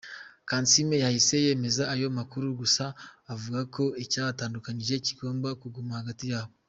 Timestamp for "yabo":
6.33-6.53